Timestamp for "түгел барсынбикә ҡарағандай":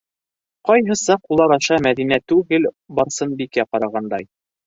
2.33-4.27